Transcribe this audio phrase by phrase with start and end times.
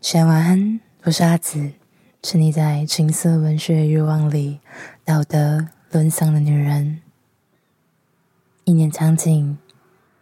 [0.00, 1.72] 先晚安，我是阿紫，
[2.22, 4.60] 沉溺在情色文学欲望里，
[5.04, 7.02] 道德沦丧的女人。
[8.64, 9.58] 一年将尽，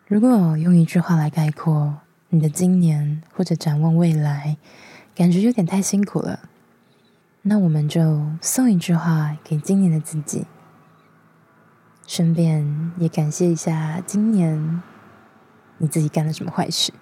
[0.08, 4.56] 如果用一句话来概括你的今年，或者展望未来，
[5.14, 6.40] 感觉有点太辛苦了。
[7.42, 10.45] 那我们就送一句话给今年的自己，
[12.04, 14.82] 顺便也感谢一下今年
[15.79, 16.92] 你自己干了什么坏事。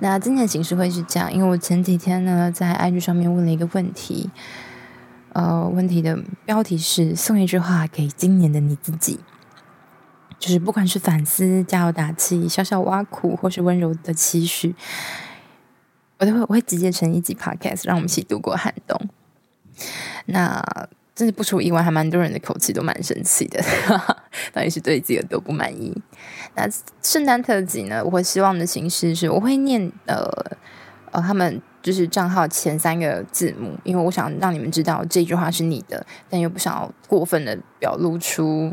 [0.00, 4.30] 那今天的形式会是这样，因为我前几天呢在 IG 上面问了一个问题，
[5.32, 9.18] 呃，问题的标题是送一句话给今年的你自己，
[10.38, 14.76] 就是不管是反思、加油打气、小小挖苦，或是温柔的期许，
[16.18, 19.00] 我都会我会直接成一集 Podcast，让我们一起度过寒冬。
[20.26, 20.64] 那
[21.14, 23.60] 真的不出意外，还蛮多人的口气都蛮生气的，
[24.54, 25.92] 到底是对自己有多不满意？
[26.54, 26.68] 那
[27.02, 28.04] 圣诞特辑呢？
[28.04, 30.26] 我会希望的形式是，我会念呃
[31.12, 38.72] 呃他们就是账号前三个字母，因为我想让你们知道这句话是你的，但又不想要过分的表露出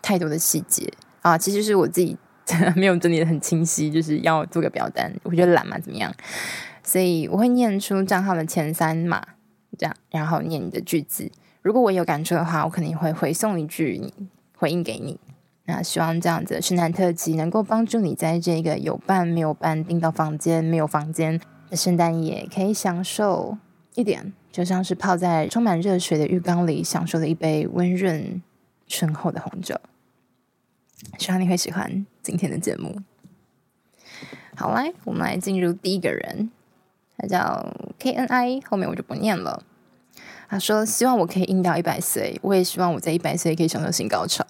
[0.00, 0.90] 太多的细节
[1.22, 1.36] 啊。
[1.36, 2.16] 其实是我自己
[2.76, 6.12] 没有整理的很清晰，就是要做个表单，我觉得懒嘛，怎么样？
[6.82, 9.20] 所以我会念出账号的前三码，
[9.76, 11.30] 这样，然后念你的句子。
[11.62, 14.00] 如果我有感触的话，我肯定会回送一句
[14.56, 15.18] 回应给你。
[15.66, 23.58] 那希望这样子的圣诞特辑能够帮助你在这个有伴没有伴、订到房间没有房间的圣诞夜，可以享受
[23.96, 28.40] 一点，就像是泡在充满热水的浴缸里，享受了一杯温润
[28.86, 29.76] 醇厚的红酒。
[31.18, 33.00] 希望你会喜欢今天的节目。
[34.54, 36.50] 好，来，我们来进入第一个人，
[37.18, 39.64] 他叫 K N I，后面我就不念了。
[40.48, 44.46] 他说：“希望我可以硬到一百岁，我也希望我在一百岁可以享受性高潮。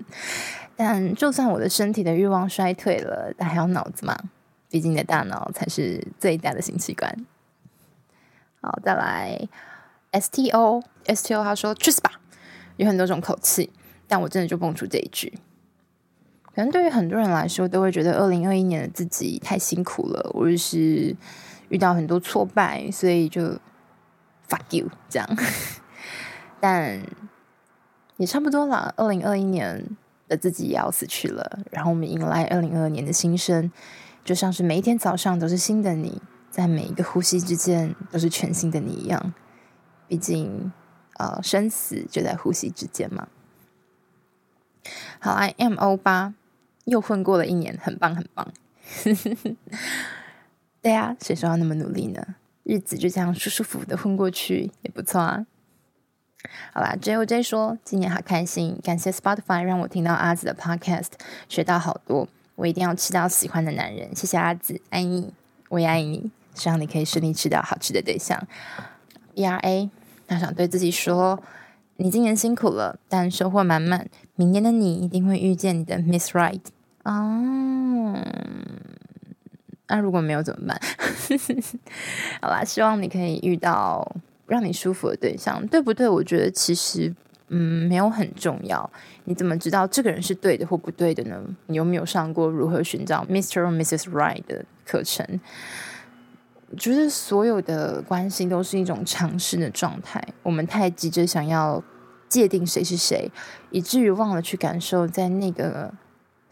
[0.76, 4.14] 但就算我的身体的欲望衰退了，但还有脑子嘛？
[4.68, 7.26] 毕竟你的大脑才是最大的性器官。”
[8.60, 9.48] 好，再来
[10.10, 12.10] S T O S T O，他说：“去死吧！”
[12.76, 13.70] 有很多种口气，
[14.06, 15.32] 但我真的就蹦出这一句。
[16.54, 21.16] 可能对于很多人来说，都会觉得二零二一年的自己太辛苦了，或者是
[21.70, 23.58] 遇到很多挫败，所以就。
[24.48, 25.28] Fuck you，这样，
[26.60, 27.00] 但
[28.18, 28.92] 也差不多了。
[28.96, 29.96] 二零二一年
[30.28, 33.72] 的自己也要死去了，然后我们迎来二零二二年的新生，
[34.22, 39.32] 就像是每一天早上都是新的你，在每一个呼吸之间都是全新的你一样。
[40.06, 40.70] 毕竟，
[41.16, 43.28] 呃，生死就在呼吸之间嘛。
[45.18, 46.34] 好，I M O 八
[46.84, 48.46] 又混过了一年，很棒，很棒。
[50.82, 52.36] 对啊，谁说要那么努力呢？
[52.64, 55.46] 日子就这样舒舒服服的混过去也不错啊。
[56.72, 61.12] 好啦，JOJ 说今年好开心，感谢 Spotify 让我听到阿紫的 Podcast，
[61.48, 62.28] 学到好多。
[62.56, 65.32] 我一定要吃到喜欢的男人，谢谢阿紫，爱你，
[65.68, 66.30] 我也爱你。
[66.54, 68.46] 希望你可以顺利吃到好吃的对象。
[69.34, 69.90] BRA，
[70.28, 71.42] 他想对自己说，
[71.96, 74.08] 你今年辛苦了，但收获满满。
[74.36, 76.60] 明年的你一定会遇见你的 Miss Right。
[77.02, 78.22] 哦。
[79.86, 80.80] 那、如果没有怎么办？
[82.40, 86.08] 好吧，希望你可以遇到让你舒服的对象，对不对？
[86.08, 87.14] 我觉得其实
[87.48, 88.90] 嗯，没有很重要。
[89.24, 91.38] 你怎么知道这个人是对的或不对的呢？
[91.66, 93.60] 你有没有上过如何寻找 Mr.
[93.62, 94.10] or Mrs.
[94.10, 95.38] Right 的课程？
[96.70, 100.26] 我觉得所有的关系都是一种尝试的状态。
[100.42, 101.82] 我们太急着想要
[102.28, 103.30] 界定谁是谁，
[103.70, 105.92] 以至于忘了去感受在那个。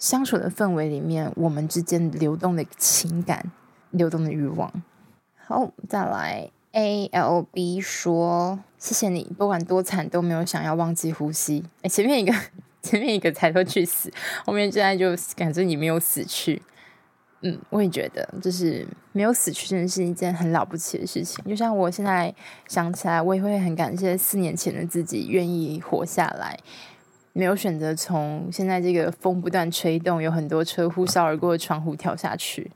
[0.03, 3.53] 相处的氛围里面，我们之间流动的情感、
[3.91, 4.83] 流动的欲望。
[5.37, 12.35] 好，再来 A L B 说：“谢谢你，不管多惨都没有想要忘记呼吸。”哎，前面一个，
[12.83, 14.13] 前面一个才说去死，
[14.45, 16.61] 后面现在就感觉你没有死去。
[17.43, 21.45] 嗯，我也觉得，就是没有死去，真的是一件很了不起的事情。
[21.45, 22.35] 就像我现在
[22.67, 26.59] 想起来，我也会很感谢四年前的自己愿意活下来。
[27.33, 32.71] 没有选择从现在这个风不断吹动、有很多车呼啸而过的窗户跳下去。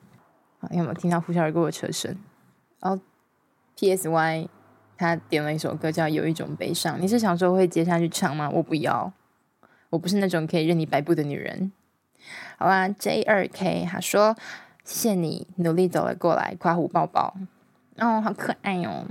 [0.61, 2.16] 啊，有没有听到呼啸而过的车声？
[2.80, 3.03] 然后
[3.77, 4.48] ，P.S.Y.
[4.98, 8.48] 他点了一首歌叫《有一种悲伤》，你是想说会接下去唱吗？
[8.48, 9.13] 我不要，
[9.91, 11.71] 我不是那种可以任你摆布的女人。
[12.57, 14.34] 好吧，J2K 他说
[14.83, 17.36] ：“谢谢你努力走了过来，夸虎抱抱。”
[18.01, 19.07] 哦，好可爱哟、哦。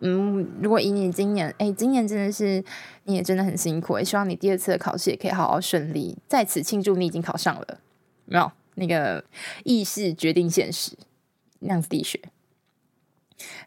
[0.00, 2.64] 嗯，如果以你今年，哎，今年真的是
[3.04, 6.16] 你也真的很辛苦，也希望你第二次的考试也可以好好顺利。
[6.26, 7.80] 在此庆祝你已经考上了，
[8.24, 9.24] 没有那个
[9.64, 10.96] 意识决定现实，
[11.58, 12.18] 量子力学。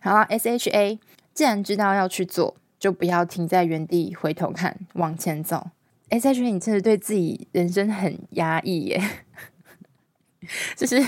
[0.01, 1.00] 好了，S H A，
[1.33, 5.68] 既然知道要去做，就不要停在原地回头看，往前走。
[6.09, 9.01] S H A，你真的对自己人生很压抑耶。
[10.75, 11.01] 就是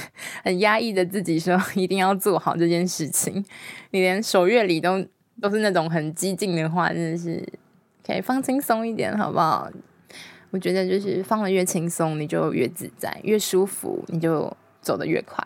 [0.45, 3.43] 很压抑的自己说一定要做好这件事情，
[3.91, 5.05] 你连守月里都
[5.41, 7.47] 都是那种很激进的话，真的是
[8.05, 9.69] 可以放轻松一点，好不好？
[10.51, 15.45] 我觉得就是放的越轻松，你就越自在，越舒服，你就走得越快。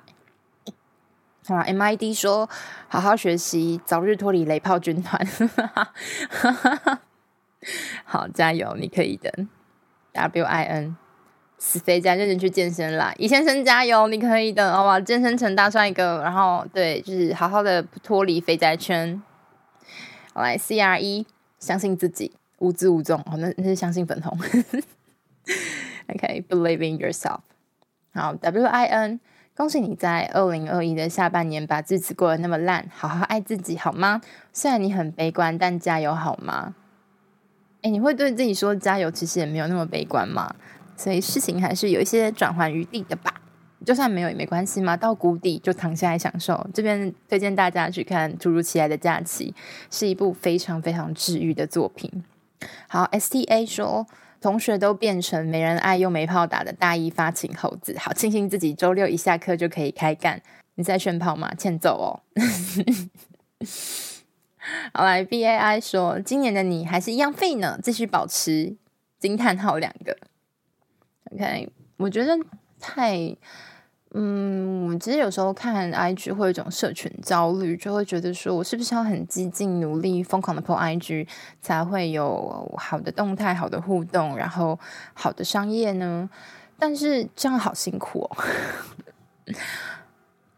[1.47, 2.47] 好啦，MID 说
[2.87, 5.25] 好好学习，早日脱离雷炮军团。
[8.05, 9.33] 好，加油，你可以的。
[10.13, 10.95] WIN
[11.57, 14.99] 死肥宅认真去健身啦，易先生加油，你可以的，好吧？
[14.99, 19.21] 健身成大帅哥，然后对，就是好好的脱离肥宅圈。
[20.41, 21.25] 来，CRE
[21.59, 23.19] 相信自己，无自无踪。
[23.25, 24.37] 哦，那那是相信粉红。
[26.07, 27.39] OK，believe in yourself。
[28.13, 29.19] 好，WIN，
[29.55, 34.21] 恭喜你在二零二一的下半年把日子过得那么烂，好好爱自己好吗？
[34.51, 36.75] 虽然你很悲观，但加油好吗？
[37.81, 40.55] 哎，你会对自己说加油，其实也没有那么悲观嘛。
[40.97, 43.33] 所以事情还是有一些转圜余地的吧。
[43.85, 46.67] 就算没有也没关系嘛，到谷底就躺下来享受。
[46.73, 49.53] 这边推荐大家去看《突如其来的假期》，
[49.95, 52.23] 是一部非常非常治愈的作品。
[52.87, 54.07] 好，STA 说。
[54.41, 60.41] 同学都变成没人爱又没炮打的大一发情猴子，好庆幸自己周六一下课就可以开干。
[60.75, 61.53] 你在炫炮吗？
[61.55, 62.07] 欠揍哦！
[64.93, 68.77] 好来，BAI 说今年的你还是一样废呢，继续保持
[69.19, 70.17] 惊叹号两个。
[71.33, 72.39] OK，我觉得
[72.79, 73.35] 太。
[74.11, 81.27] 嗯，我其实有时候看 IG 会有一种社群焦虑，就会觉得说我是不是要很激进、努力、疯狂的 po IG
[81.61, 84.79] 才会有好的动态、好的互动，然后
[85.13, 86.27] 好的商业呢？
[86.79, 88.37] 但是这样好辛苦哦，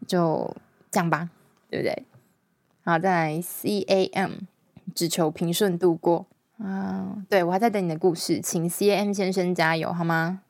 [0.07, 0.55] 就
[0.89, 1.29] 这样吧，
[1.69, 2.05] 对不对？
[2.85, 4.31] 好，再来 CAM，
[4.95, 6.25] 只求平顺度过。
[6.57, 10.41] 啊，对，我还在等你的故事，请 CAM 先生加油好吗？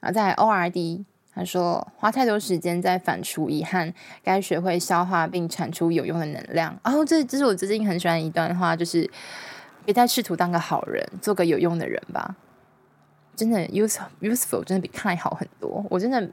[0.00, 1.04] 好，再来 ORD。
[1.40, 3.90] 他说：“花太多时间在反刍遗憾，
[4.22, 9.10] 该学会消化并产出有用的能量。”哦，这这是我最近很喜欢的一段话，就是
[9.86, 12.36] 别再试图当个好人，做个有用的人吧。
[13.34, 15.82] 真的，use useful 真的比 kind 好很多。
[15.88, 16.28] 我真的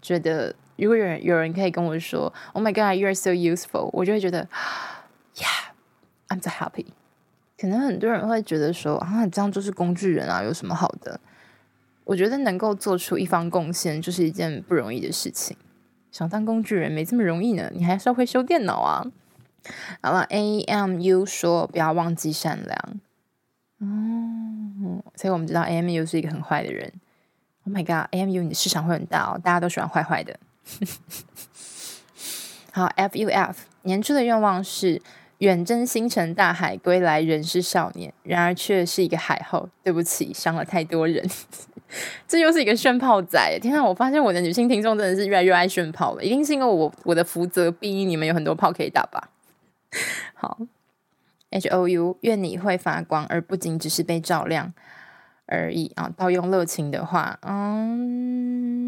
[0.00, 4.48] 觉得，如果有人有人可以跟我说 “Oh my God, you are so useful”，我就会觉得
[5.34, 5.44] “Yeah,
[6.28, 6.86] I'm so happy”。
[7.60, 11.20] 可能很多人会觉得说：“啊，这样就是工具人啊，有什么好的？”
[12.08, 15.54] 我觉得能够做出一方贡献，就是一件不容易的事情。
[16.10, 19.04] 想当工具人没这么容易呢，你还是要会修电脑啊。
[20.00, 23.00] 好了，AMU 说不要忘记善良。
[23.80, 26.90] 哦，所以我们知道 AMU 是一个很坏的人。
[27.64, 30.40] Oh my god，AMU 你的市场会很大哦，大家都喜欢坏坏的。
[32.72, 35.02] 好，FUF 年初的愿望是
[35.38, 39.68] 远征星辰大海，归来仍是少年，然而却是一个海后。
[39.82, 41.24] 对不起，伤了太多人。
[42.28, 43.58] 这又是一个炫炮仔！
[43.62, 49.30] 天啊，我发现我的女性听众真的是越来越爱炫炮了，一定是因为我我的福泽逼你们有很多炮可以打吧？
[50.34, 50.58] 好
[51.50, 54.74] ，H O U，愿你会发光，而不仅只是被照亮
[55.46, 56.12] 而已啊！
[56.14, 58.87] 盗用热情的话，嗯，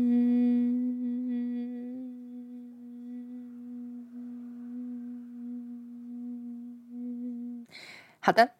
[8.20, 8.50] 好的，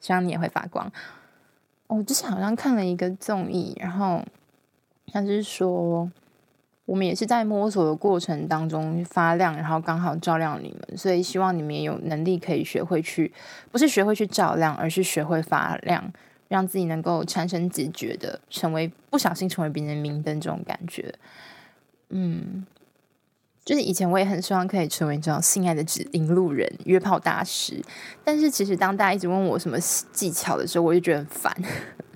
[0.00, 0.90] 希望你也会发光。
[1.86, 4.24] 我之前好像看了一个综艺，然后
[5.06, 6.10] 他就是说，
[6.84, 13.32] 我们也是在摸索的过程当中发亮，然后刚好照亮你们，所以希望你们也有能力可以学会去，
[13.70, 16.12] 不是学会去照亮，而是学会发亮，
[16.48, 21.14] 让自己能够产生直觉的，成为不小心成为别人的明灯这种感觉，
[22.08, 22.66] 嗯。
[23.64, 27.82] 就是以前我也很希望可以成为这种性爱的指引路人、约炮大师，
[28.22, 29.78] 但是其实当大家一直问我什么
[30.12, 31.56] 技巧的时候，我就觉得很烦，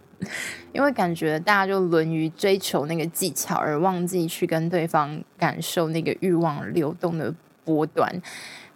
[0.75, 8.13] 因为感觉大家就沦于追求那个技巧，而忘记去跟对方感受那个欲望流动的波段。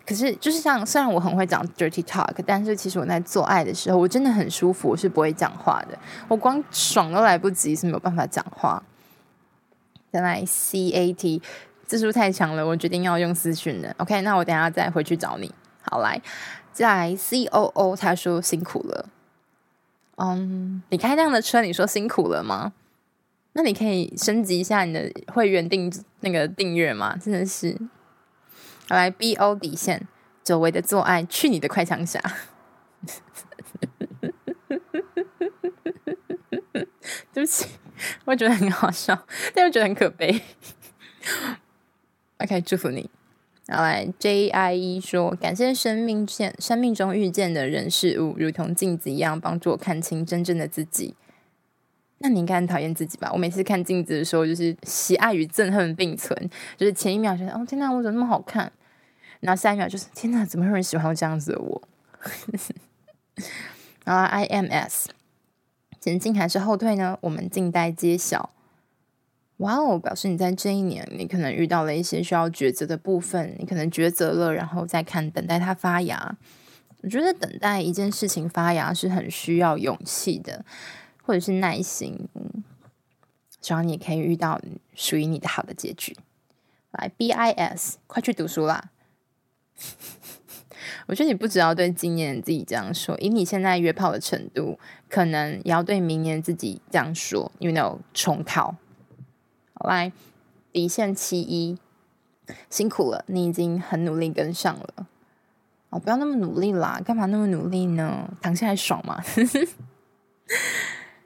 [0.06, 8.82] 可是就是像虽然我很会讲 dirty talk，但是其实我在做爱的时候，我真的很舒服，我是不会讲话的，我光爽都来不及，是没有办法讲话。
[10.10, 11.42] 再来 C A T。
[11.84, 13.94] 字数太长了，我决定要用私讯的。
[13.98, 15.52] OK，那我等下再回去找你。
[15.82, 16.20] 好，来，
[16.72, 19.08] 在 COO 他说辛苦了。
[20.16, 22.72] 嗯，你开这样的车，你说辛苦了吗？
[23.54, 27.16] 那你可以升级一下你的会员订那个订阅吗？
[27.16, 27.76] 真的是。
[28.88, 30.08] 好，来 BO 底线，
[30.42, 32.18] 久违的做爱，去你的快枪侠。
[37.34, 37.66] 对不起，
[38.24, 40.40] 我觉得很好笑，但又觉得很可悲。
[42.42, 43.08] OK，祝福你。
[43.68, 51.14] 好来，JIE 说：“感谢生命见生命中遇见的人事物，如同镜子一样，帮助我看清真正的自己。
[52.18, 53.30] 那你应该很讨厌自己吧？
[53.32, 56.50] 我每次看镜子的时候，就是喜爱与憎恨并存。
[56.76, 58.72] 就是前一秒觉得哦天哪，我怎么那么好看？
[59.38, 61.82] 然后下一秒就是天哪，怎么会有人喜欢我这样子的我？
[64.04, 65.04] 然后 IMS
[66.00, 67.16] 前进还是后退呢？
[67.20, 68.50] 我们静待揭晓。
[69.62, 76.36] 哇哦，表示你在这一年，你可能遇到了一些需要抉择的部分，你可能抉择了，然后再看等待它发芽。
[77.02, 80.64] 我觉得等待一件事情发芽是很需要勇气的。
[81.24, 82.28] 或者是耐心，
[83.60, 84.60] 希望你也可以遇到
[84.92, 86.16] 属于你的好的结局。
[86.90, 88.90] 来，BIS，快去读书啦！
[91.06, 98.74] 我觉得你不只要对今年自己这样说，以你现在约炮的程度，可能也要对明年自己这样说，因为那种重考。
[99.86, 100.12] 来，
[100.72, 101.78] 底线七一，
[102.70, 105.06] 辛苦了，你已经很努力跟上了。
[105.90, 108.30] 哦，不要那么努力啦，干嘛那么努力呢？
[108.40, 109.22] 躺下来爽吗？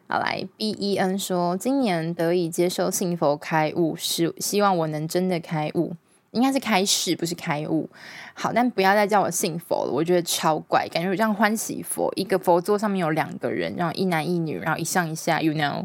[0.08, 5.96] 好来，B E N 说，今年得以接受信佛开悟，是希望我能真的开悟，
[6.30, 7.88] 应该是开示，不是开悟。
[8.34, 15.84] 好，但不要再叫我信佛了，我觉得超怪，感觉有这样欢喜佛，一个佛座上面有两个人，然后一男一女，然后一上一下，you know，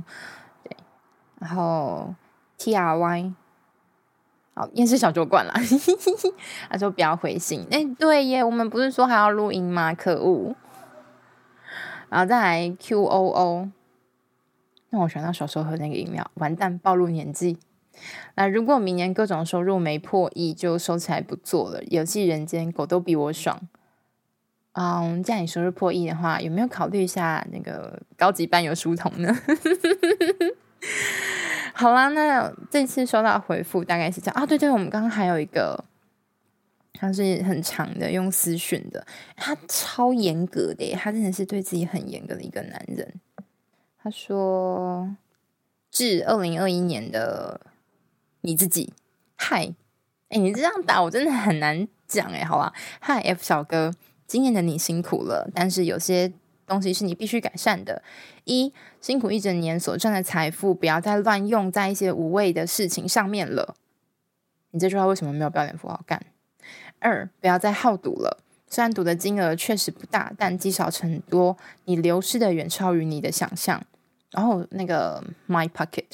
[0.63, 0.77] 对。
[1.39, 2.13] 然后
[2.63, 3.33] T R Y，
[4.53, 5.51] 好，厌世小酒馆了，
[6.69, 9.95] 他说不要回信，哎，对耶，我们不是说还要录音吗？
[9.95, 10.55] 可恶。
[12.09, 13.69] 然后再来 Q O O。
[14.91, 17.57] 让我想到小时候喝那个饮料，完蛋，暴露年纪。
[18.35, 21.81] 那如果明年各种收入没破亿，就收起来不做了。
[21.85, 23.59] 游戏人间，狗都比我爽。
[24.73, 29.35] 嗯，既然你收入破亿的话，有没有考虑一下那个高级班有书童呢？
[31.81, 34.45] 好啦，那这次收到回复大概是这样啊。
[34.45, 35.83] 对对，我们刚刚还有一个，
[36.93, 39.03] 他是很长的，用私讯的，
[39.35, 43.11] 他超严格的，他真的是对自己很严格的一个男人。
[43.97, 45.15] 他说
[45.89, 47.59] ：“致二零二一年的
[48.41, 48.93] 你自己，
[49.35, 49.73] 嗨，
[50.29, 53.91] 哎，你这样打我真的很难讲哎，好吧，嗨，F 小哥，
[54.27, 56.31] 今年的你辛苦了，但是有些
[56.71, 58.01] 东西是你必须改善的。
[58.45, 63.75] 一，辛苦一整年所赚的财富，不要再乱用在一些无谓的事情上面了。
[64.71, 66.25] 你这句话为什么没有标点符号干？
[66.99, 68.39] 二，不要再好赌了。”
[68.71, 73.83] 虽然赌的金额确实不大，但积少成多，你流失的远超于你的想象。
[74.31, 76.05] 然后那个 My Pocket，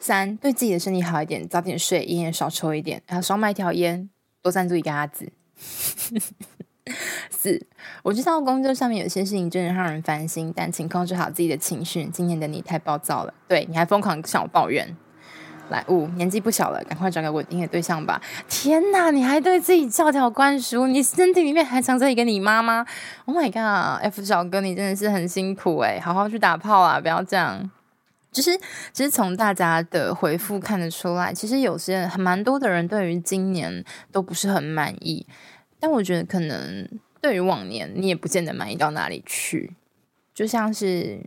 [0.00, 4.10] 三，对自己的身体好一点，早点睡，烟也少抽一点，还有少买一条烟，
[4.42, 5.30] 多赞助一个阿紫。
[7.30, 7.60] 四，
[8.02, 12.04] 我知道工作上面有些事情真的让人烦心，但请控制好自己的情绪。
[12.06, 14.96] 今年的你太暴躁了，对，你还疯狂向我抱怨。
[15.70, 18.18] 来五，年纪不小了，赶快找个稳定的对象吧！
[18.48, 20.86] 天哪，你还对自己教条灌输？
[20.86, 22.86] 你身体里面还藏着一个你妈妈
[23.26, 27.70] ？Oh my god，F 小哥，你真的是很辛苦诶，好好去打炮啊，不要这样。
[28.32, 28.56] 就是，
[28.94, 35.26] 其实从大家的回复看得出来，其实有些人，蛮多的人对于今年都不是很满意。
[35.80, 36.88] 但我觉得，可能
[37.20, 39.74] 对于往年，你也不见得满意到哪里去。
[40.34, 41.20] 就像是，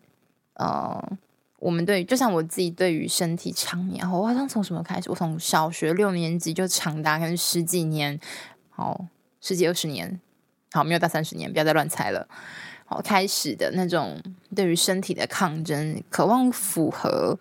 [0.56, 1.18] 呃。
[1.62, 5.12] 我们对，就像我自己对于身体常年，我好像从什么开始？
[5.12, 8.20] 我从小学六年级就长达可能十几年，
[8.72, 9.06] 好
[9.40, 10.20] 十几二十年，
[10.72, 12.28] 好没有到三十年，不要再乱猜了。
[12.86, 14.20] 好，开始的那种
[14.56, 17.38] 对于身体的抗争，渴望符合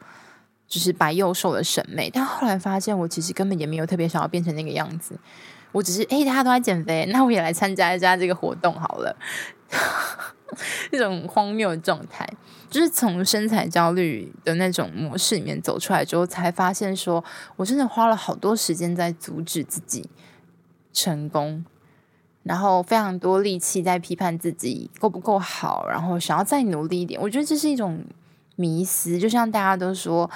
[0.69, 5.19] 就是白幼瘦的审美，但后来发现我其实根本也没有特别想要变成那个样子，
[5.73, 9.17] 我只是诶，大家都在减肥， 那我也来参加一下这个活动好了。
[10.91, 12.29] 那种荒谬的状态，
[12.69, 17.23] 就是从身材焦虑的那种模式里面走出来之后，才发现说，
[17.55, 20.11] 我真的花了好多时间在阻止自己
[20.93, 21.65] 成功，
[22.43, 27.21] 然后非常多力气在批判自己够不够好，然后想要再努力一点。
[27.21, 28.05] 我觉得这是一种
[28.57, 30.29] 迷思，就像大家都说，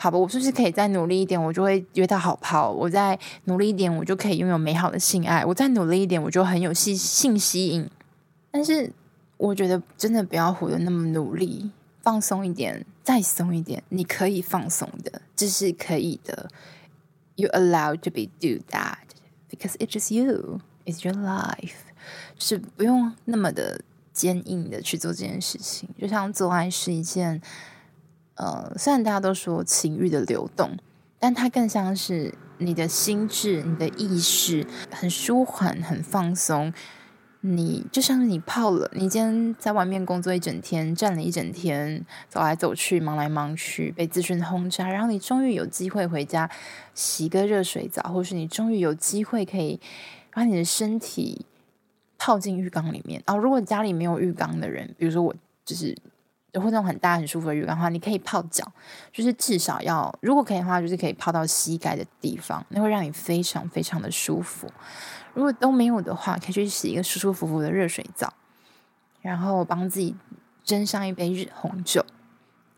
[0.00, 7.88] 好吧，我是不是可以再努力一点，我就会约到好炮；我再努力一点，我就可以拥有美好的性爱；我再努力一点，我就很有性性吸引。
[8.50, 8.92] 但是。
[9.40, 11.70] 我觉得真的不要活得那么努力，
[12.02, 13.82] 放松一点，再松一点。
[13.88, 16.50] 你可以放松的，这是可以的。
[17.36, 18.98] You allowed to be do that
[19.48, 21.72] because it's just you, it's your life。
[22.36, 23.80] 就是不用那么的
[24.12, 25.88] 坚硬的去做这件事情。
[25.98, 27.40] 就像做爱是一件，
[28.40, 30.70] 呃，虽然大家都说情欲的流动，
[31.18, 36.72] 但它更像是你的心智、你的意识很舒缓、很放松。
[37.42, 46.50] 你就像你泡了，你今天在外面工作一整天，站了一整天，走来走去，忙来忙去，被资讯轰炸，然后你终于有机会回家
[46.94, 49.78] 洗个热水澡，或是你终于有机会可以
[50.32, 51.44] 把你的身体
[52.18, 53.22] 泡进浴缸里面。
[53.26, 55.96] 哦，如果家里没有浴缸的人，比如说我，就是
[56.54, 58.66] 或那种很大很舒服的浴缸的话，你可以泡脚，
[59.12, 64.68] 就是至少要，如果可以的话，就是可以泡到膝盖的地方，那会让你非常非常的舒服。
[65.34, 68.32] 如果都没有的话，可以去洗一个舒舒服服的热水澡，
[69.20, 70.16] 然后帮自己
[70.64, 72.04] 斟上一杯红酒，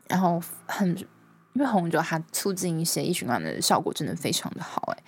[0.08, 0.90] 然后很，
[1.54, 5.02] 因为红酒它促进血液循环的效果真的非常的好，哎，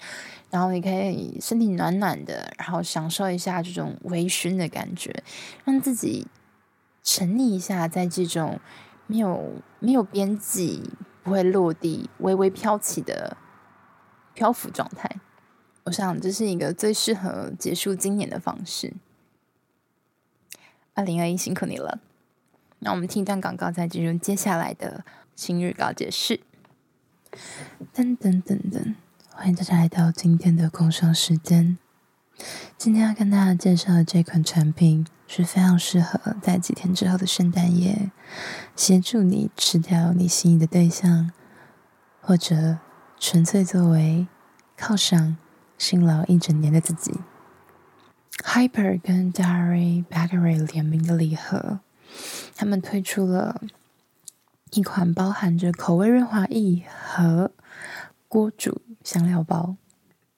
[0.50, 5.22] 然后你可以身体暖暖的，然后享受一下这种微醺的感觉，
[5.64, 6.26] 让自己。
[7.04, 8.58] 沉溺一下，在这种
[9.06, 10.90] 没有没有边际、
[11.22, 13.36] 不会落地、微微飘起的
[14.32, 15.20] 漂浮状态，
[15.84, 18.94] 我想这是一个最适合结束今年的方式。
[20.94, 22.00] 二零二一辛苦你了。
[22.78, 25.04] 那我们听一段广告，再进入接下来的
[25.36, 26.40] 新日告解释。
[27.94, 28.94] 噔噔噔噔，
[29.30, 31.76] 欢迎大家来到今天的工商时间。
[32.78, 38.10] 今天要跟大家介绍的这款产品是非常适合在几天之后的圣诞夜，
[38.76, 41.30] 协助你吃掉你心仪的对象，
[42.20, 42.78] 或者
[43.18, 44.26] 纯粹作为
[44.78, 45.36] 犒赏
[45.78, 47.20] 辛劳一整年的自己。
[48.44, 51.80] Hyper 跟 Diary Bakery 联名的礼盒，
[52.54, 53.62] 他们推出了
[54.72, 57.52] 一款包含着口味润滑液和
[58.28, 59.76] 锅煮香料包。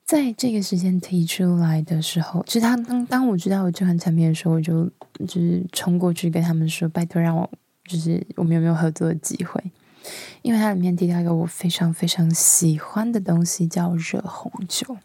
[0.07, 4.89] 在这个时间提出来的时候，其实他当当我知道我这款产品的时候，我就
[5.27, 7.51] 就是冲过去跟他们说：“拜托，让我
[7.89, 9.61] 就是我们有没有合作的机会？”
[10.43, 14.97] 因为它里面提到一个我非常非常喜欢的东西，叫热红酒。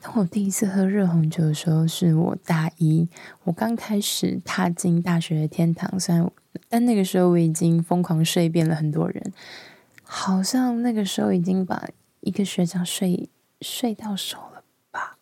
[0.00, 3.08] 当我第一次喝热红酒的时候，是我大一，
[3.44, 6.00] 我刚开始踏进大学的天堂。
[6.00, 6.28] 虽然，
[6.68, 9.32] 但那个时候我已经疯狂睡遍了很多人，
[10.02, 11.88] 好像那个时候已经把
[12.22, 13.28] 一个学长睡。
[13.60, 15.16] 睡到手了吧？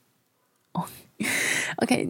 [0.73, 0.81] 哦、
[1.79, 2.09] oh.，OK，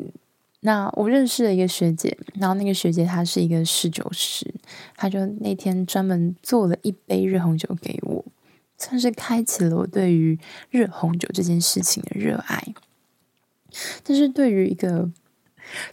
[0.61, 4.55] 那我认识了一个学姐，然后那个学姐她是一个侍酒师，
[4.97, 8.25] 她就那天专门做了一杯热红酒给我，
[8.79, 10.39] 算是开启了我对于
[10.71, 12.75] 热红酒这件事情的热爱。
[14.03, 15.11] 但是对于一个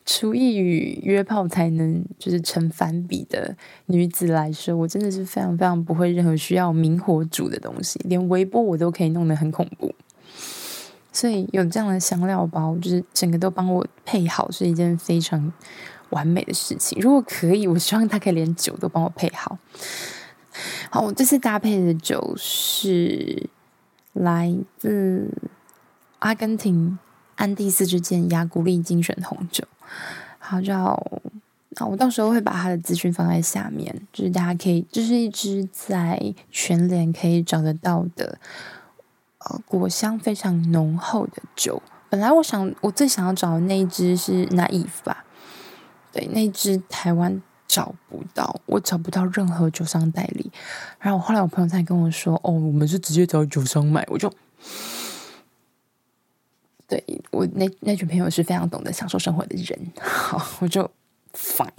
[0.05, 9.93] 厨艺与约炮才能就是成反比的女子来说，我真的是非常非常不会任何需要明火煮的东西，连微波我都可以弄得很恐怖。
[11.11, 15.51] 所以有这样的香料包，就是整个都帮我配好，是一件非常
[16.11, 16.97] 完美的事情。
[17.01, 19.57] 如果可以，我希望他可以连酒都帮我配好。
[20.89, 23.49] 好，我这次搭配的酒是
[24.13, 25.29] 来自
[26.19, 26.97] 阿根廷
[27.35, 29.65] 安第斯之剑亚古力精选红酒。
[30.39, 31.01] 好，叫
[31.75, 38.37] 啊，我到时候会把它的资讯放在下面，就是大家可以，这、就是一支在全联可以找得到的。
[39.45, 41.81] 呃，果香非常浓厚的酒。
[42.09, 45.25] 本来我想，我最想要找的那一支是 Naive 吧？
[46.11, 50.51] 对，那支台湾找不到，我找不到任何酒商代理。
[50.99, 54.31] 然后后来我朋友才跟我说：“哦，我们是直接找酒商买。”我就，
[56.85, 57.01] 对，
[57.31, 59.79] 我那那群朋友是非常懂得享受生活的人。
[60.01, 60.91] 好，我就
[61.33, 61.69] fine。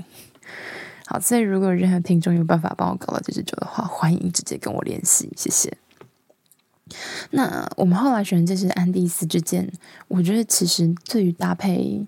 [1.05, 5.77] 好，所以如果任何听众有办法帮我搞到这支酒的话，欢迎直接跟我联系，谢谢。
[7.31, 9.71] 那我们后来选的这支安第斯之剑，
[10.09, 12.07] 我觉得其实对于搭配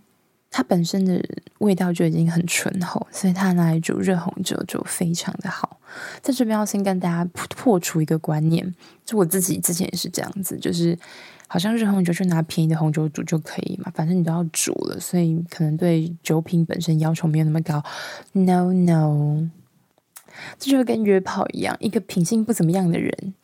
[0.50, 1.20] 它本身的
[1.58, 5.80] 味道就已经很醇厚，所以它拿来煮热红酒就非常的好。
[6.22, 10.98] 在这边要先跟大家破除一个观念，就我自己之前也是这样子，就是
[11.48, 17.82] 好像热红酒就拿便宜的红酒煮就可以嘛，反正你都要煮了，所以可能对酒品本身要求没有那么高。
[18.32, 19.48] No No，
[20.58, 23.34] 这就跟约炮一样，一个品性不怎么样的人。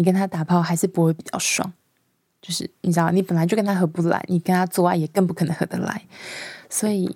[0.00, 1.70] 你跟他打炮还是不会比较爽，
[2.40, 6.02] 就是你知道，你本来就跟他合不来，你跟他做爱也更不可能合得来。
[6.70, 7.14] 所以，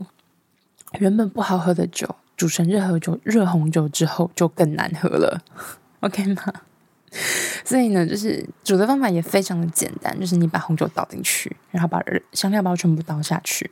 [0.99, 5.43] 原本不好喝的酒煮成热红酒、热红酒之后就更难喝了，
[6.01, 6.43] OK 吗？
[7.65, 13.71] 所以呢，就是煮的方法也非常的简单，就是你把红酒倒进去，然后把香料包全部倒下去。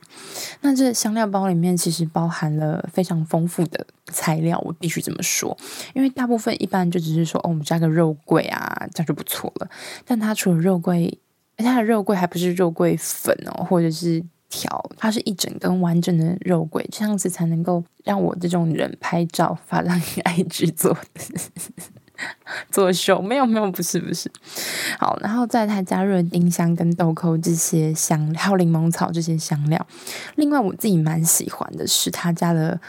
[0.61, 5.55] 那这香料包里面其实包含了非常丰富的材料，我必须这么说。
[5.93, 9.69] 因为大部分一般就只是说，哦，我们加个肉桂啊，这样就不错了。
[10.05, 11.19] 但它除了肉桂，
[11.57, 20.69] 它的肉桂还不是肉桂粉哦，或者是条，它是一整根完整的肉桂，这样子才能够让我这种人拍照发让你 爱制
[22.71, 22.91] 作。
[22.93, 24.31] 秀没有没有不是不是，
[24.99, 29.85] 好，然后再他加入了丁香跟豆蔻这些香料，还有柠檬草这些香料。
[30.35, 32.79] 另外我自己蛮喜欢的是他家的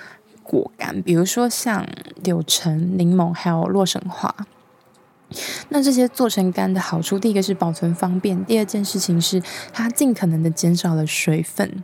[0.43, 1.87] 果干，比如说像
[2.23, 4.35] 柳橙、柠檬还有洛神花。
[5.71, 9.43] 那这些做成干的好处，第一个是保存方便，第二件事情是
[9.73, 11.83] 它尽可能的减少了水分。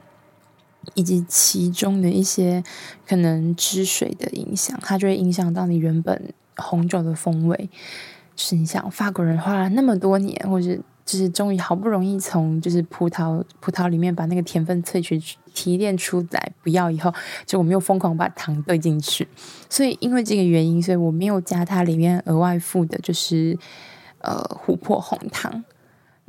[0.95, 2.65] 以及其中的一些
[3.07, 7.71] 可能汁水的影响，它就会影响到你原本红酒的风味。
[8.37, 15.21] 是你想，法国人花了那么多年，或者就是终于好不容易从就是葡萄葡萄里面把那个甜分萃取
[15.53, 17.13] 提炼出来，不要以后，
[17.45, 19.29] 就我们又疯狂把糖兑进去。
[19.69, 23.59] 所以因为这个原因，所以我没有加它里面额外附的，就是
[24.21, 25.63] 呃琥珀红糖。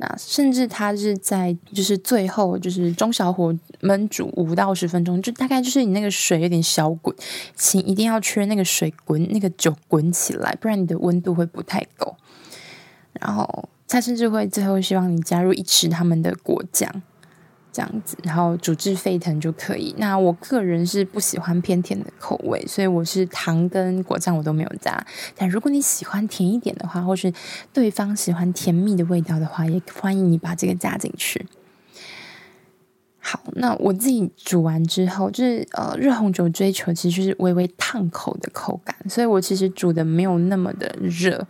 [0.02, 7.14] 那甚至它是在就是最后就是中小火焖煮五到十分钟，就大概就是你那个水有点小滚，
[7.54, 12.16] 请一定要缺那个水滚那个酒滚起来，不然你的温度会不太够。
[13.20, 16.90] 然后他甚至会最后希望你加入一匙他们的果酱。
[17.72, 19.94] 这样子，然后煮至沸腾就可以。
[19.96, 25.04] 那我个人是不喜欢偏甜的口味，所以我是糖跟果酱我都没有加。
[25.34, 27.32] 但如果你喜欢甜一点的话，或是
[27.72, 31.46] 对方喜欢甜蜜的味道的话，也欢迎你把这个加进去。
[33.24, 41.46] 好，那我自己煮完之后，就是呃，热红酒追求其实是微微烫口的口感，所以我其实煮的没有那么的热，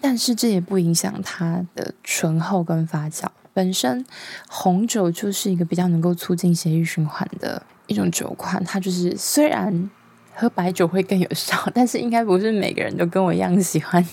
[0.00, 3.26] 但是这也不影响它的醇厚跟发酵。
[3.58, 4.06] 本身
[4.48, 9.90] 红酒就是一个比较能够促进血液循环的一种酒款，它就是虽然
[10.32, 14.06] 喝白酒会更有效，但是应该不是每个人都跟我一样喜欢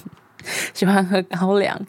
[0.73, 1.79] 喜欢喝高粱，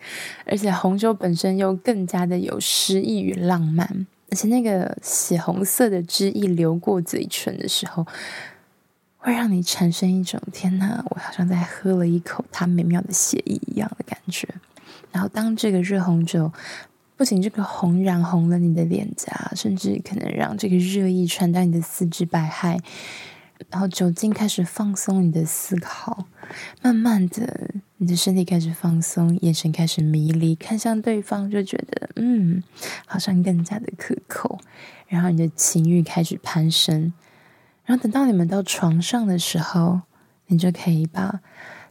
[0.44, 8.06] 而且红酒本身又更加的有诗意与浪漫，而且那个血红色的汁液流过嘴唇的时候，
[9.16, 14.46] 会让你产生一种天哪，我好像在喝了一口它美妙的血液一样的感觉。
[15.10, 16.52] 然后当这个热红酒。
[17.16, 22.78] 不仅这个红染红了你的脸颊，甚至可能让这个热意传到你的四肢百骸，
[23.70, 26.26] 然后酒精开始放松你的思考，
[26.82, 32.62] 慢慢的，你的身体开始放松，眼神开始迷离，看向对方就觉得，嗯，
[33.06, 34.58] 好像更加的可口，
[35.08, 37.14] 然后你的情欲开始攀升，
[37.86, 40.02] 然后等到你们到床上的时候，
[40.48, 41.40] 你就可以把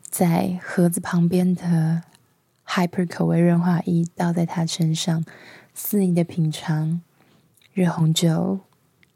[0.01, 2.03] 在盒子旁边的。
[2.67, 5.23] Hyper 口味润滑液倒在他身上，
[5.73, 7.01] 肆意的品尝
[7.73, 8.59] 热红酒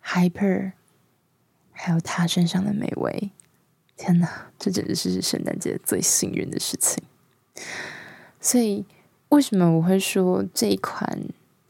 [0.05, 0.73] ，Hyper，
[1.71, 3.31] 还有他身上的美味。
[3.97, 7.03] 天哪，这简直是圣诞节最幸运的事情。
[8.39, 8.85] 所以，
[9.29, 11.19] 为什么我会说这一款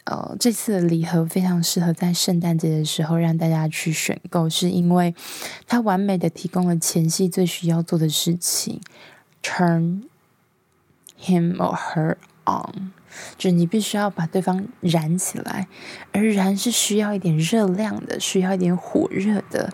[0.03, 4.47] 呃这次的礼盒非常适合在圣诞节的时候让大家去选购？
[4.47, 5.15] 是因为
[5.65, 8.79] 它完美的提供了前戏最需要做的事情
[9.41, 10.08] ，Turn。
[11.21, 12.91] Him or her on，
[13.37, 15.67] 就是你必须要把对方燃起来，
[16.13, 19.73] 而燃是需要一点热量的，需要一点火热的。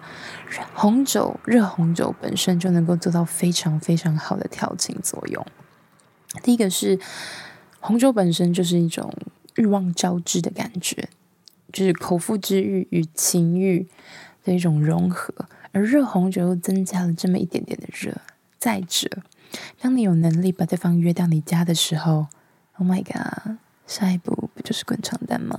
[0.74, 5.46] 红酒，热红酒本身就能够做到非常非常好的调情作用。
[6.42, 7.00] 第一个是
[7.80, 9.14] 红酒本身就是一种
[9.56, 11.10] 欲望交织的感觉，
[11.72, 13.88] 就是口腹之欲与情欲
[14.44, 15.34] 的一种融合，
[15.72, 18.16] 而热红酒又增加了这么一点点的热。
[18.58, 19.08] 再者，
[19.80, 22.28] 当你有能力把对方约到你家的时候
[22.78, 25.56] ，Oh my god，下一步不就是滚床单吗？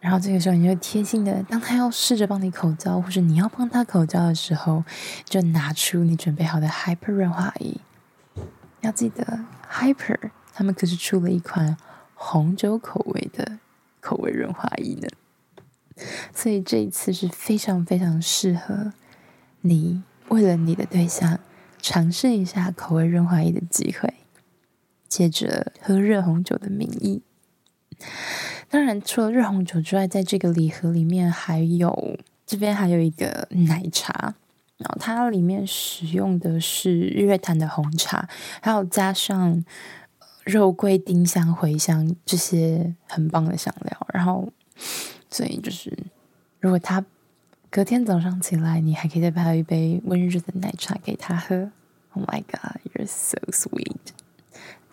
[0.00, 4.82] 然后这个时候，你就贴心的，当他要试着帮你口交，或者你要帮他口交的时候，
[5.24, 7.76] 就拿出你准备好的 Hyper 润滑液。
[8.80, 11.76] 要记得，Hyper 他们可是出了一款
[12.14, 13.58] 红酒口味的
[14.00, 15.08] 口味润滑液呢，
[16.34, 18.94] 所以这一次是非常非常适合
[19.60, 21.38] 你，为了你的对象。
[21.82, 24.14] 尝试一下口味润滑液的机会，
[25.08, 27.22] 借着喝热红酒的名义。
[28.68, 34.34] 当然，除了热红酒之外，在这个礼盒里面还有这边还有一个奶茶，
[34.78, 38.28] 然后它里面使用的是日月潭的红茶，
[38.62, 39.64] 还有加上
[40.44, 44.06] 肉桂、丁香、茴香这些很棒的香料。
[44.14, 44.52] 然后，
[45.30, 45.96] 所以就是
[46.60, 47.04] 如果它。
[47.72, 51.70] 隔天早上起来，你还可以再泡一杯温热的奶茶给他喝。
[52.14, 53.94] Oh my god, you're so sweet！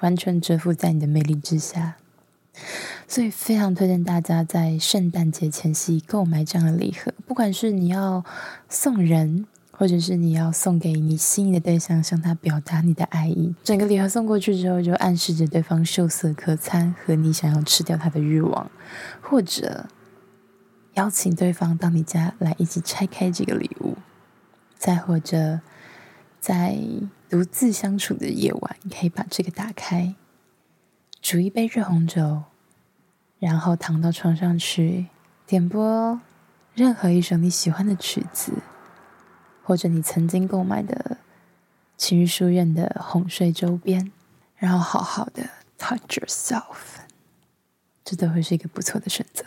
[0.01, 1.95] 完全折服在你的魅力之下，
[3.07, 7.11] 所以非常推荐大家在圣诞节前夕购买这样的礼盒。
[7.25, 8.23] 不管是你要
[8.69, 18.69] 送人，或者是你要送给你心仪的对象，向他表达你的爱意，整个礼盒送过去之后，就暗示着对方秀色可餐和你想要吃掉他的欲望，
[19.19, 19.87] 或者。
[20.97, 23.95] 邀请对方到你家来一起拆开这个礼物，
[24.79, 25.61] 再或者
[26.39, 26.75] 在
[27.29, 30.15] 独自相处的夜晚，可以把这个打开，
[31.21, 32.45] 煮一杯热红酒，
[33.37, 35.05] 然后躺到床上去，
[35.45, 36.19] 点播
[36.73, 38.53] 任何一首你喜欢的曲子，
[39.63, 41.17] 或者你曾经购买的
[41.95, 44.11] 情欲书院的哄睡周边，
[44.55, 47.03] 然后好好的 touch yourself，
[48.03, 49.45] 这都会是一个不错的选择。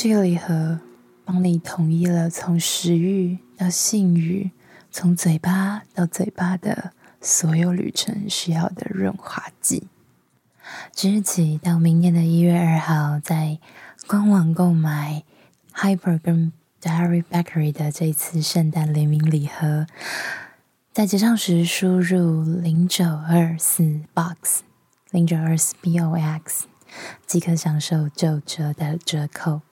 [0.00, 0.78] 这个礼盒
[1.24, 4.52] 帮你统一了从食欲到性欲，
[4.92, 9.88] 从嘴巴到嘴巴的所有旅程需要的润滑剂。
[10.92, 13.58] 即日起到明年的一月二号，在
[14.06, 15.24] 官网购买
[15.74, 19.88] Hyper 跟 Diary Bakery 的这次圣诞联名礼盒，
[20.92, 24.60] 在结账时输入零九二四 box
[25.10, 26.66] 零九二四 b o x
[27.26, 29.62] 即可享受九折的折扣。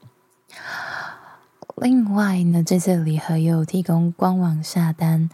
[1.77, 5.29] 另外呢，这次礼盒又提供官网下单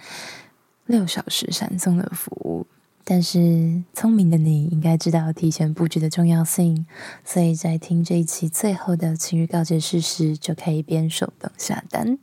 [0.86, 2.66] 六小时闪送的服务。
[3.04, 6.86] 但是聪明的你应该知道提前布置的重要性，
[7.24, 12.16] 所以在听这一期最后的情欲告解室时，就可以边手动下单。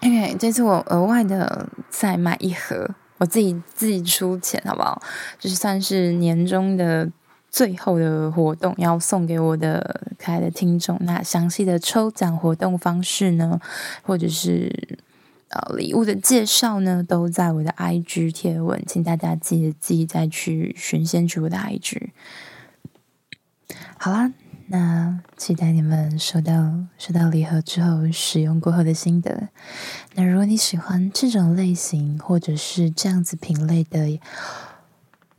[0.00, 5.02] OK，这次我额外的再买一盒，我自己自己出钱，好不好？
[5.38, 7.10] 就是算是年终的
[7.54, 10.98] 最后的活动，要送给我的可爱的听众。
[11.02, 13.60] 那详细的抽奖活动方式呢，
[14.02, 14.98] 或者是。
[15.50, 22.08] 呃，礼物的介绍呢，都在我的 IG 贴文，请大家记得自己再去寻先去我的 IG。
[23.96, 24.32] 好啦，
[24.66, 29.48] 那期待你们收到收到礼盒之后使用过后的心得。
[30.14, 34.18] 那如果你喜欢这种类型或者是这样子品类的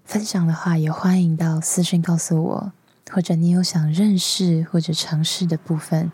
[0.05, 2.71] 分享的话，也欢迎到私讯告诉我，
[3.11, 6.11] 或者你有想认识或者尝试的部分，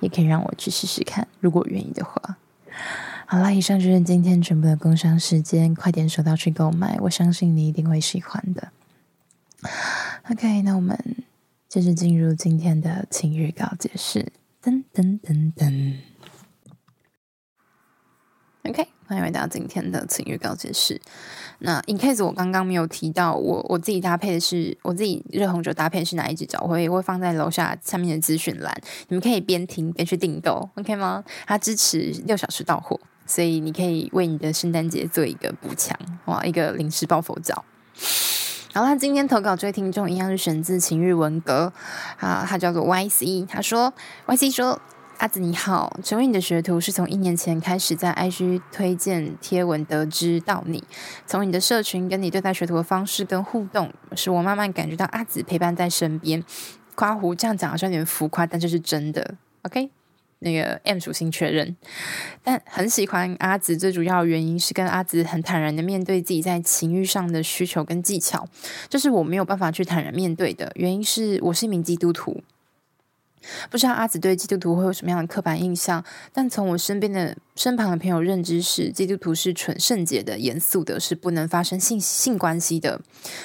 [0.00, 2.36] 也可以让我去试试看，如果愿意的话。
[3.26, 8.68] 好啦，以上就是今天全部的工商时间，快点手到去购买，我相信你一定会喜欢的。
[10.30, 11.24] OK，那我们
[11.68, 14.30] 接着进入今天的情欲告解室，
[14.62, 15.96] 噔噔噔噔。
[18.64, 20.98] OK，欢迎回到今天的情欲告解室。
[21.58, 28.74] 那 in case 我刚刚没有提到，我我自己搭配的是我自己热红酒搭配的是哪一只脚，我也会放在楼下下面的资讯栏，
[29.08, 31.22] 你们可以边听边去订购，OK 吗？
[31.46, 32.98] 它支持六小时到货。
[33.26, 35.94] 所以你可以为你的圣诞节做一个补强
[36.24, 37.62] 哇，一个临时抱佛脚。
[38.72, 41.70] 好啦，今天投稿这位听众一样是选自情欲文革
[42.18, 43.92] 啊，他叫做 YC，他说
[44.26, 44.80] YC 说
[45.22, 50.82] 阿紫你好，成为你的学徒是从一年前开始在 IG 推荐贴文得知到你，
[51.28, 56.42] 从你的社群跟你对待学徒的方式跟互动，使我慢慢感觉到阿紫陪伴在身边。
[56.96, 59.36] 夸胡这样讲好像有点浮夸，但这是真的。
[59.62, 59.90] OK。
[60.40, 61.76] 那个 M 属性确认，
[62.42, 68.48] 但很喜欢阿紫，最主要原因是跟阿紫很坦然的面对自己在情欲上的需求跟技巧，
[68.88, 72.42] 这是我没有办法去坦然面对的原因是我是一名基督徒。
[73.70, 83.00] 不知道阿紫对基督徒会有什么样的刻板印象，但从我身边的身旁的朋友认知是，基督徒是纯圣洁的、严肃的，是不能发生性性关系的。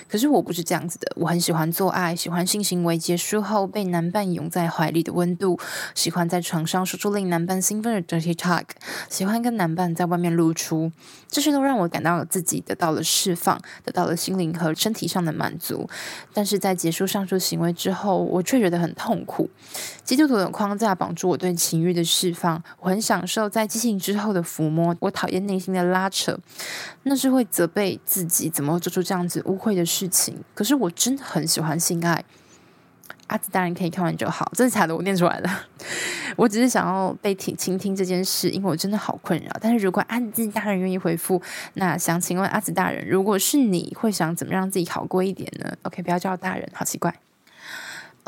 [0.08, 5.60] 可是我不是这样子的，我很喜欢做爱，喜欢性行为结束后被男伴拥在怀里的温度，
[5.94, 8.66] 喜欢在床上说出令男伴兴奋的 dirty talk，
[9.10, 10.92] 喜欢跟男伴在外面露出，
[11.28, 15.90] 这些都让我感到自己得到了释放，得到了心灵和身体上的满足。
[16.34, 19.50] 但是在结束上述行为之后，我却觉得很痛苦。
[20.04, 26.38] 基督徒的框架绑住我对情欲的释放，我很享受在激情之后的抚摸，我讨厌内心的拉扯，
[27.04, 30.44] 那是会责备自己怎么做出这样子污秽的事情。
[30.54, 32.24] 可是我真的很喜欢性爱，
[33.28, 34.96] 阿紫大人可以看完就好，真的假的？
[34.96, 35.50] 我念出来了，
[36.38, 39.52] 我只是想要被听倾听这件事，因为我真的好困扰。
[39.60, 41.42] 但是如果阿梓大人愿意回复，
[41.74, 47.14] 那想请问阿紫大人，如果是你会想怎么让自己好过一点呢？OK，不要叫大人，好奇怪。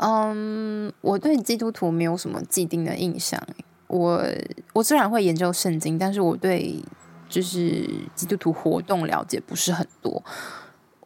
[0.02, 3.40] 嗯我对基督徒没有什么既定的印象。
[3.86, 4.24] 我
[4.72, 6.82] 我虽然会研究圣经，但是我对
[7.28, 10.22] 就是基督徒活动了解不是很多。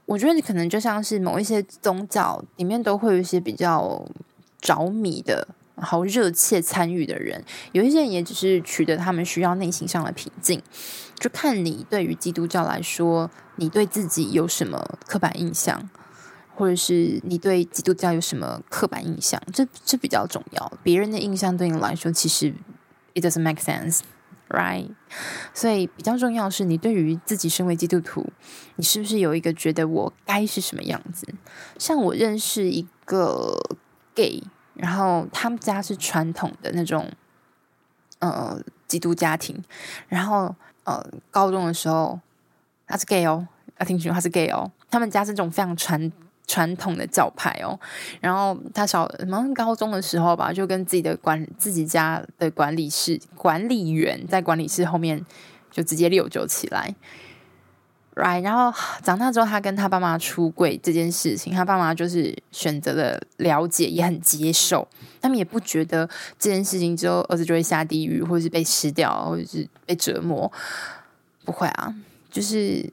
[0.06, 4.04] 我觉得可能就像是某一些宗教里面都会有一些比较
[4.60, 10.62] 着迷的、好热切参与的人，有一些人也只是取得他们需要内心上的平静。
[11.18, 15.88] 就看你对于基督教来说，你对自己有什么刻板印象？
[16.56, 19.42] 或者是你对基督教有什么刻板印象？
[19.52, 20.72] 这这比较重要。
[20.84, 22.54] 别人的印象对你来说，其实
[23.14, 24.88] it doesn't make sense，right？
[25.52, 28.32] 所以比较重要是，你对于自己身为基督徒，
[28.76, 31.26] 你是不是有一个觉得我该是什么样子？
[31.76, 33.58] 像我认识一个
[34.14, 34.40] gay，
[34.74, 37.10] 然后他们家是传统的那种
[38.20, 39.60] 呃基督家庭，
[40.06, 42.20] 然后呃高中的时候
[42.86, 46.12] 他是 gay 哦，要听清楚他是 gay 哦，他们家是这种非常传。
[46.46, 47.78] 传统的教派哦，
[48.20, 55.24] 然后他小什么高中的时候吧，就跟自己的管自己家的管理室管理员在管理室后面
[55.70, 56.94] 就直接六九起来。
[58.14, 58.42] ，right？
[58.42, 64.86] 然后长大之后，他跟他爸妈出柜这件事情，他爸妈就是选择了了解，也很接受。
[65.20, 66.06] 他们也不觉得
[66.38, 70.50] 这件事情之后儿子就会下地狱，或者是被吃掉，或者是被折磨。
[71.44, 71.94] 不会啊，
[72.30, 72.88] 就是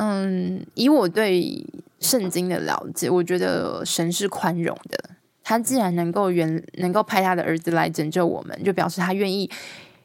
[0.00, 1.66] 嗯，以我对
[2.00, 5.10] 圣经的了解，我觉得神是宽容的。
[5.42, 9.50] 他既然能够原能够派他的儿子来拯救我们，就表示他愿意。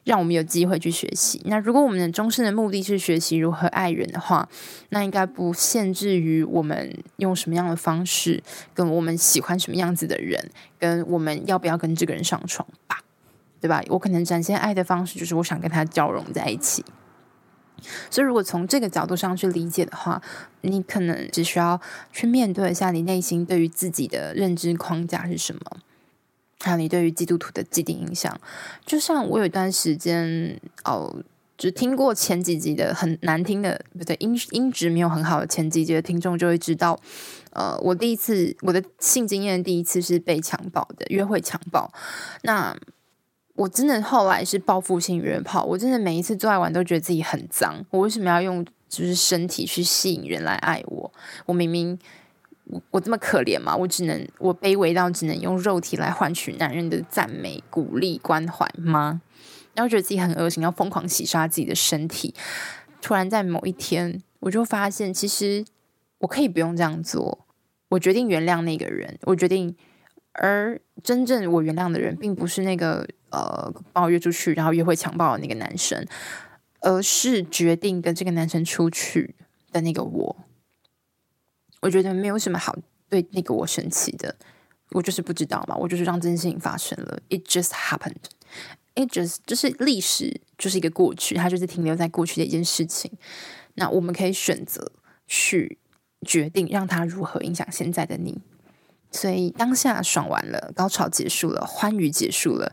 [0.06, 1.42] 让我们有机会去学习。
[1.46, 4.48] 那如果我们的终身的目的是学习如何爱人的话，
[4.90, 8.40] 那应该不限制于我们用什么样的方式，
[8.72, 13.00] 跟我们喜欢什么样子的人，跟我们要不要跟这个人上床吧，
[13.60, 13.82] 对吧？
[13.88, 16.84] 我可能展现爱的方式就是我想跟他交融在一起。
[18.10, 20.20] 所以，如果从这个角度上去理解的话，
[20.62, 21.80] 你可能只需要
[22.12, 25.60] 去面对一下你内心对于自己的认知框架是什么。
[26.60, 28.40] 还有你对于基督徒的既定印象，
[28.86, 31.14] 就像我有一段时间哦，
[31.58, 36.98] 只听过前几集的很难听的，不对，音音质没有很好的前几集的听众就会知道，
[37.50, 41.92] 呃，我第一次我的性经验第一次是被强暴的，约会强暴。
[42.42, 42.74] 那
[43.56, 51.12] 我真的后来是报复性约炮，我真的每一次做爱完都觉得自己很脏，我为什么要用就是身体去吸引人来爱我？
[51.46, 51.98] 我明明。
[52.68, 53.76] 我我这么可怜吗？
[53.76, 59.22] 我只能我卑微到只能用肉体来换取男人的赞美、鼓励、关怀吗？
[59.74, 62.34] 然后觉得自己很恶心，要疯狂洗刷自己的身体。
[63.00, 65.64] 突然在某一天，我就发现，其实
[66.18, 67.46] 我可以不用这样做。
[67.90, 69.76] 我决定原谅那个人，我决定，
[70.38, 76.06] 而真正我原谅的人，并不是那个呃把我约出去然后约会强暴的那个男生，
[76.80, 79.34] 而是决定跟这个男生出去
[79.72, 80.36] 的那个我。
[81.82, 82.76] 我觉得没有什么好
[83.08, 84.34] 对那个我生气的，
[84.90, 87.18] 我就是不知道嘛，我就是让这件事情发生了。
[87.28, 88.24] It just happened.
[88.94, 93.12] It just 就是历史，就是一个过去，它就是停留在过去的一件事情。
[93.74, 94.90] 那我们可以选择
[95.26, 95.78] 去
[96.22, 98.40] 决定让它如何影响现在的你。
[99.16, 102.72] 所以当下爽完了，高潮结束了，欢愉结束了，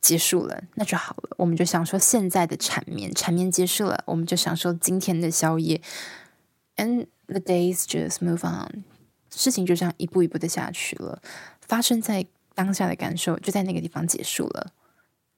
[0.00, 1.34] 结束了，那就好了。
[1.36, 5.82] 我们就享受现在的缠绵，缠绵结束了，我们就享受今天的宵夜。
[6.76, 8.82] And The days just move on，
[9.32, 11.22] 事情就这样一步一步的下去了。
[11.60, 12.26] 发生在
[12.56, 14.72] 当下的感受就在那个地方结束了，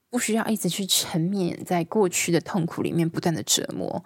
[0.09, 4.03] 不需要一直去沉湎在过去的痛苦里面不断的折磨。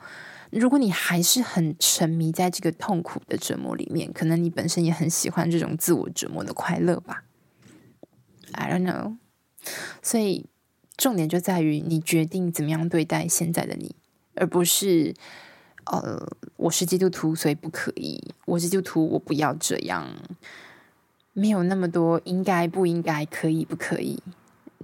[0.51, 7.23] 如果你还是很沉迷在这个痛苦的折磨里面，可能你本身也很喜欢这种自我折磨的快乐吧。
[8.53, 9.17] I don't know。
[10.01, 10.45] 所以
[10.95, 13.95] 重点就在于你决定怎么样对待现在的你，
[14.35, 15.13] 而不是。
[15.89, 16.21] 呃，
[16.57, 18.21] 我是基督徒，所以不可以。
[18.43, 20.05] 我是基督徒，我不要这样。
[21.31, 24.21] 没有那么多应该不应该，可以不可以，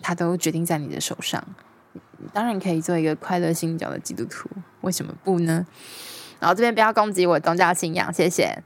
[0.01, 1.45] 他都决定在你的手上。
[2.31, 4.49] 当然可以做一个快乐信教的基督徒，
[4.83, 5.65] 为什么不呢？
[6.39, 8.63] 然后这边不要攻击我宗教信仰，谢谢。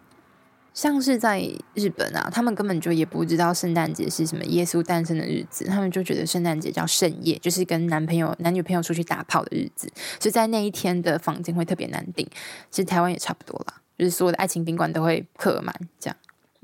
[0.74, 1.42] 像是在
[1.74, 12.28] 日本啊，他们根本就也不知道圣诞节是什么耶稣诞生的日子，他们就觉得圣诞节叫圣夜，就是跟男朋友、男女朋友出去打炮的日子，所以在那一天的房间会特别难订。
[12.70, 16.18] 其实台湾也差不多啦，就是所有的爱情宾馆都会客满，这样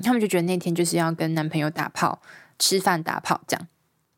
[0.03, 2.21] 他们就觉得那天就是要跟男朋友打炮、
[2.59, 3.67] 吃饭、打炮，这样。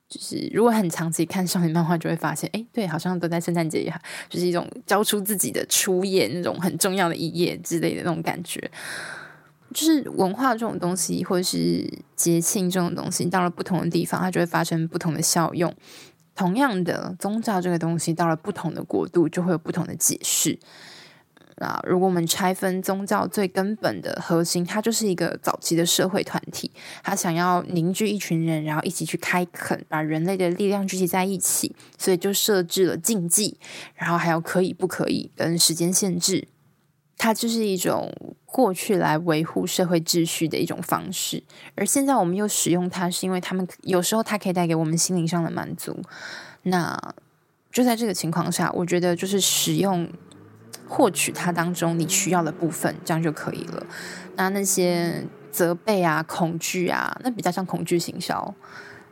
[0.07, 8.69] 就是如果很长期看少女漫画，就会发现，哎，对，好像都在圣诞节呀，就是一种交出自己的初夜那种很重要的一页之类的那种感觉。
[9.73, 15.73] 就是文化这种东西，或者是节庆这种东西，到了不同的地方，它就会发生不同的效用。
[16.35, 20.57] 同样的宗教这个东西，到了不同的国度，就会有不同的解释。
[21.57, 26.69] 啊，如果我们拆分宗教最根本的核心，它就是一个早期的社会团体，
[27.03, 33.57] 它想要凝聚一群人，然后一起去开垦，把人类的力量聚集在一起，所以就设置了禁忌，
[33.95, 36.47] 然后还有可以不可以跟时间限制。
[37.17, 38.13] 它就是一种
[38.45, 41.41] 过去来维护社会秩序的一种方式，
[41.75, 45.97] 而现在我们又使用它，是因为他们有时候它可以带给我们心灵上的满足。
[46.63, 46.99] 那
[47.71, 50.09] 就在这个情况下，我觉得就是使用
[50.87, 53.85] 获取它当中你需要的部分，这样就可以了。
[54.35, 58.53] 那那些责备啊、恐惧啊，那比较像恐惧行销，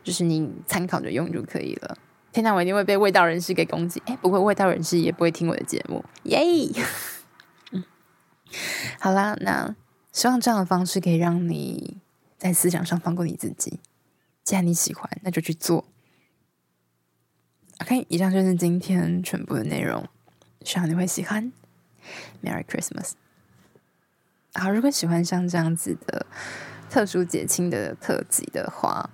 [0.03, 1.97] 就是你参考着用就可以了。
[2.31, 4.01] 天哪，我一定会被味道人士给攻击。
[4.05, 6.03] 诶，不会，味道人士也不会听我的节目。
[6.23, 6.41] 耶、
[7.71, 7.83] 嗯
[8.99, 9.75] 好啦，那
[10.11, 11.97] 希望这样的方式可以让你
[12.37, 13.79] 在思想上放过你自己。
[14.43, 15.85] 既然你喜欢，那就去做。
[17.81, 20.07] OK，以上就是今天全部的内容，
[20.63, 21.51] 希望你会喜欢。
[22.43, 23.11] Merry Christmas！
[24.53, 26.25] 好，如果喜欢像这样子的
[26.89, 29.09] 特殊节庆的特辑的话，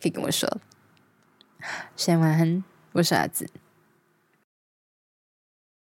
[0.00, 0.60] 可以跟我说。
[1.96, 3.48] 先晚安，我是阿紫。